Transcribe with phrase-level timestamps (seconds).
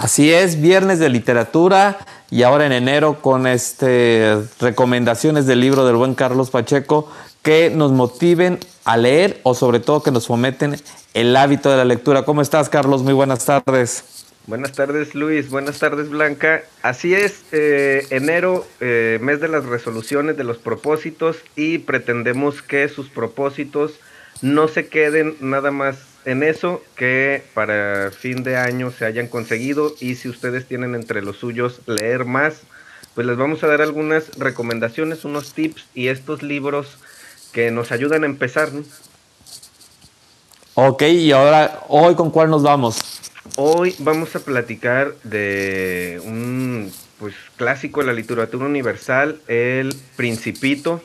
[0.00, 1.98] Así es, viernes de literatura
[2.30, 7.92] y ahora en enero con este recomendaciones del libro del buen Carlos Pacheco que nos
[7.92, 10.76] motiven a leer o sobre todo que nos fomenten
[11.12, 12.22] el hábito de la lectura.
[12.22, 13.02] ¿Cómo estás, Carlos?
[13.02, 14.24] Muy buenas tardes.
[14.46, 15.50] Buenas tardes, Luis.
[15.50, 16.62] Buenas tardes, Blanca.
[16.80, 22.88] Así es, eh, enero, eh, mes de las resoluciones, de los propósitos y pretendemos que
[22.88, 24.00] sus propósitos
[24.40, 29.94] no se queden nada más en eso, que para fin de año se hayan conseguido
[30.00, 32.62] y si ustedes tienen entre los suyos leer más,
[33.14, 36.98] pues les vamos a dar algunas recomendaciones, unos tips y estos libros
[37.52, 38.70] que nos ayudan a empezar.
[40.74, 42.98] Ok, y ahora, hoy con cuál nos vamos?
[43.56, 51.02] Hoy vamos a platicar de un pues clásico de la literatura universal, El Principito.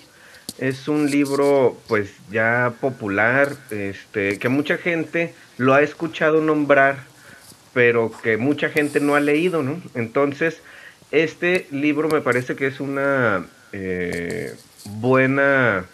[0.58, 6.98] Es un libro pues ya popular, este, que mucha gente lo ha escuchado nombrar,
[7.74, 9.82] pero que mucha gente no ha leído, ¿no?
[9.96, 10.62] Entonces,
[11.12, 15.86] este libro me parece que es una eh, buena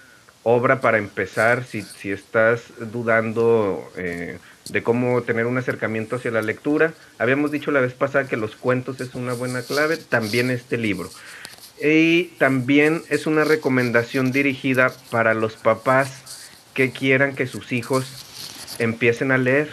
[0.43, 4.37] obra para empezar si, si estás dudando eh,
[4.69, 6.93] de cómo tener un acercamiento hacia la lectura.
[7.17, 11.09] Habíamos dicho la vez pasada que los cuentos es una buena clave, también este libro.
[11.83, 16.21] Y también es una recomendación dirigida para los papás
[16.73, 19.69] que quieran que sus hijos empiecen a leer.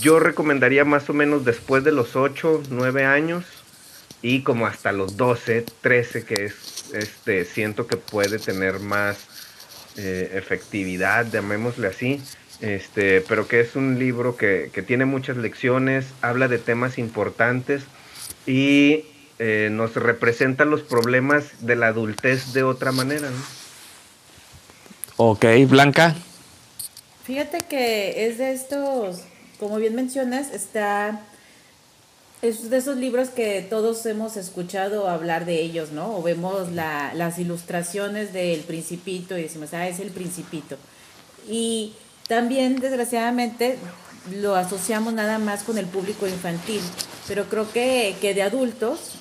[0.00, 3.44] Yo recomendaría más o menos después de los 8, 9 años
[4.22, 9.28] y como hasta los 12, 13 que es este siento que puede tener más
[9.96, 12.20] eh, efectividad, llamémosle así,
[12.60, 17.82] este, pero que es un libro que, tiene muchas lecciones, habla de temas importantes
[18.46, 19.04] y
[19.42, 23.30] eh, nos representa los problemas de la adultez de otra manera.
[25.16, 26.14] Ok, Blanca.
[27.24, 29.22] Fíjate que es de estos,
[29.58, 31.22] como bien mencionas, está
[32.42, 36.16] es de esos libros que todos hemos escuchado hablar de ellos, ¿no?
[36.16, 40.76] O vemos las ilustraciones del principito y decimos, ah, es el principito.
[41.48, 41.94] Y
[42.28, 43.78] también, desgraciadamente,
[44.30, 46.80] lo asociamos nada más con el público infantil,
[47.26, 49.16] pero creo que, que de adultos,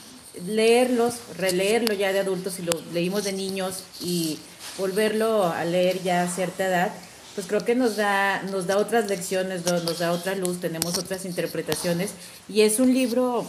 [0.45, 4.39] leerlos, releerlo ya de adultos, si lo leímos de niños y
[4.77, 6.91] volverlo a leer ya a cierta edad,
[7.35, 11.25] pues creo que nos da, nos da otras lecciones, nos da otra luz, tenemos otras
[11.25, 12.11] interpretaciones
[12.47, 13.45] y es un libro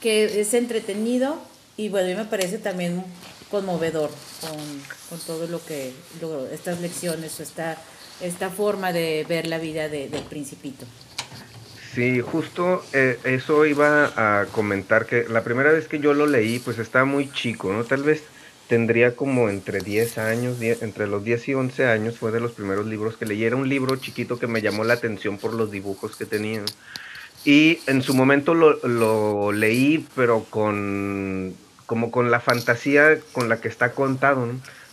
[0.00, 1.36] que es entretenido
[1.76, 3.04] y bueno, a mí me parece también
[3.50, 4.10] conmovedor
[4.40, 5.92] con, todo lo que,
[6.52, 7.76] estas lecciones o esta,
[8.20, 10.86] esta forma de ver la vida del principito.
[12.00, 16.58] Sí, justo eh, eso iba a comentar que la primera vez que yo lo leí
[16.58, 17.84] pues estaba muy chico, ¿no?
[17.84, 18.22] Tal vez
[18.68, 22.86] tendría como entre 10 años, entre los 10 y 11 años, fue de los primeros
[22.86, 23.44] libros que leí.
[23.44, 26.62] Era un libro chiquito que me llamó la atención por los dibujos que tenía.
[27.44, 33.68] Y en su momento lo, leí, pero con como con la fantasía con la que
[33.68, 34.48] está contado.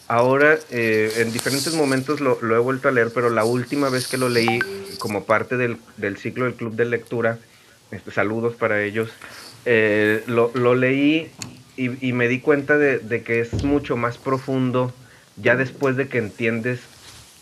[0.10, 4.18] Ahora, eh, en diferentes momentos lo, he vuelto a leer, pero la última vez que
[4.18, 4.60] lo leí
[5.08, 5.78] como parte del,
[6.18, 7.40] ciclo del Club de Lectura,
[7.92, 9.10] este, saludos para ellos,
[9.64, 11.32] eh, lo, lo, leí
[11.78, 14.94] y, me di cuenta de, que es mucho más profundo
[15.38, 16.82] ya después de que entiendes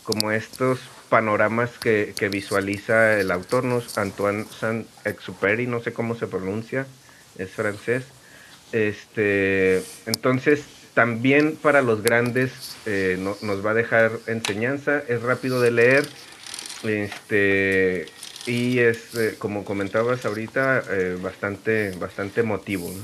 [0.04, 0.78] como estos
[1.08, 3.82] panoramas que, visualiza el autor, ¿no?
[3.96, 6.86] Antoine Saint-Exupéry, no sé cómo se pronuncia,
[7.36, 8.04] es francés.
[8.70, 15.72] Este, entonces, también para los grandes eh, nos va a dejar enseñanza, es rápido de
[15.72, 16.06] leer,
[16.84, 18.06] este,
[18.46, 22.88] y es, eh, como comentabas ahorita, eh, bastante, bastante emotivo.
[22.88, 23.02] ¿no?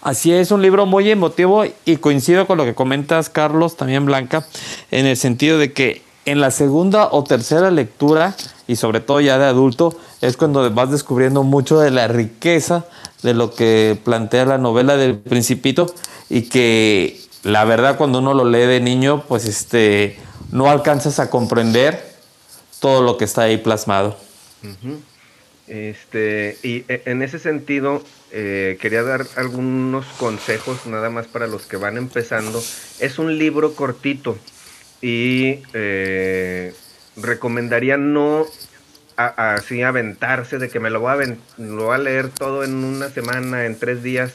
[0.00, 4.46] Así es, un libro muy emotivo y coincido con lo que comentas, Carlos, también Blanca,
[4.90, 8.36] en el sentido de que en la segunda o tercera lectura,
[8.66, 12.84] y sobre todo ya de adulto, es cuando vas descubriendo mucho de la riqueza
[13.22, 15.92] de lo que plantea la novela del Principito
[16.28, 20.18] y que la verdad cuando uno lo lee de niño, pues este,
[20.52, 22.07] no alcanzas a comprender
[22.80, 24.16] todo lo que está ahí plasmado.
[25.66, 31.66] Este, y e, en ese sentido, eh, quería dar algunos consejos nada más para los
[31.66, 32.62] que van empezando.
[33.00, 34.38] Es un libro cortito
[35.00, 36.74] y eh,
[37.16, 38.46] recomendaría no
[39.16, 41.36] así aventarse de que me lo voy,
[41.92, 44.32] a leer todo en una semana, en tres días.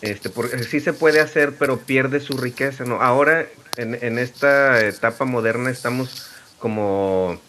[0.00, 2.84] Este, porque sí se puede hacer, pero pierde su riqueza.
[2.84, 3.00] ¿no?
[3.00, 3.46] Ahora,
[3.76, 7.40] en esta etapa moderna, estamos como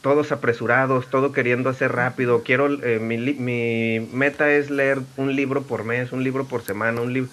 [0.00, 2.42] todos apresurados, todo queriendo hacer rápido.
[2.42, 7.12] Quiero, eh, mi, meta es leer un libro por mes, un libro por semana, un
[7.12, 7.30] libro.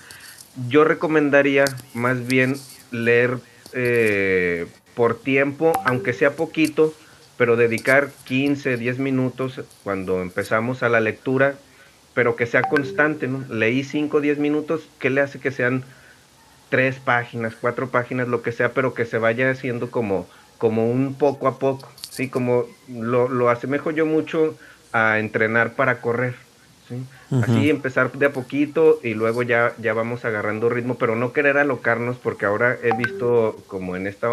[0.67, 2.55] Yo recomendaría más bien
[2.91, 3.37] leer
[3.73, 6.93] eh, por tiempo, aunque sea poquito,
[7.37, 11.55] pero dedicar 15, 10 minutos cuando empezamos a la lectura,
[12.13, 13.43] pero que sea constante, ¿no?
[13.53, 15.83] Leí 5, 10 minutos, ¿qué le hace que sean
[16.69, 20.27] tres páginas, cuatro páginas, lo que sea, pero que se vaya haciendo como,
[20.57, 22.29] como un poco a poco, ¿sí?
[22.29, 24.55] Como lo, lo asemejo yo mucho
[24.91, 26.35] a entrenar para correr,
[26.87, 26.95] ¿sí?
[27.41, 31.57] Así empezar de a poquito y luego ya, ya vamos agarrando ritmo, pero no querer
[31.57, 34.29] alocarnos porque ahora he visto como en esta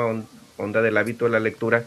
[0.56, 1.84] onda del hábito de la lectura,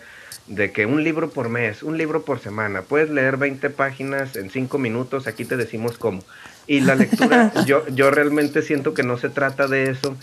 [0.47, 4.49] de que un libro por mes, un libro por semana, puedes leer 20 páginas en
[4.49, 6.23] 5 minutos, aquí te decimos cómo.
[6.67, 10.17] Y la lectura, yo, yo realmente siento que no se trata de eso,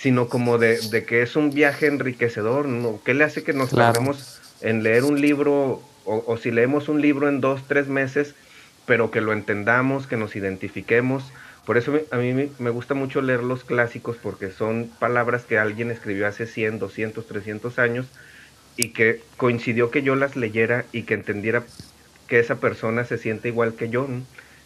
[0.00, 3.00] sino como de, que es un viaje enriquecedor, ¿no?
[3.04, 4.00] ¿Qué le hace que nos claro.
[4.60, 8.34] en leer un libro, o, o, si leemos un libro en dos, tres meses,
[8.86, 11.24] pero que lo entendamos, que nos identifiquemos?
[11.66, 15.90] Por eso a mí me gusta mucho leer los clásicos, porque son palabras que alguien
[15.90, 18.06] escribió hace 100, 200, 300 años,
[18.76, 21.64] y que coincidió que yo las leyera y que entendiera
[22.28, 24.06] que esa persona se siente igual que yo.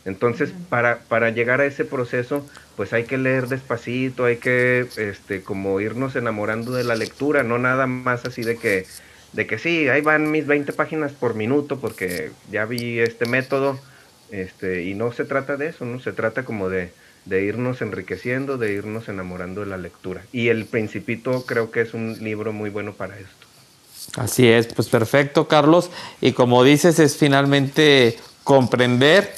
[0.04, 2.46] Entonces, para, para llegar a ese proceso,
[2.76, 7.58] pues hay que leer despacito, hay que este, como irnos enamorando de la lectura, no
[7.58, 8.86] nada más así de que,
[9.32, 13.78] de que sí, ahí van mis 20 páginas por minuto porque ya vi este método,
[14.30, 16.00] este, y no se trata de eso, ¿no?
[16.00, 16.90] Se trata como de,
[17.24, 20.22] de irnos enriqueciendo, de irnos enamorando de la lectura.
[20.32, 23.46] Y El Principito creo que es un libro muy bueno para esto.
[24.16, 25.90] Así es, pues perfecto, Carlos.
[26.20, 29.32] Y como dices, es finalmente comprender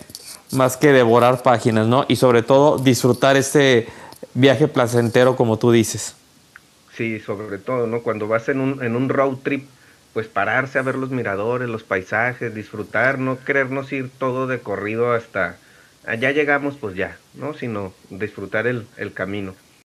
[0.54, 2.04] más que devorar páginas, ¿no?
[2.08, 3.86] Y sobre todo disfrutar ese
[4.34, 6.16] viaje placentero, como tú dices.
[6.96, 8.02] Sí, sobre todo, ¿no?
[8.02, 9.66] Cuando vas en un, en un road trip,
[10.12, 15.12] pues pararse a ver los miradores, los paisajes, disfrutar, no querernos ir todo de corrido
[15.12, 15.56] hasta
[16.06, 17.54] allá llegamos, pues ya, ¿no?
[17.54, 19.54] Sino disfrutar el, el camino.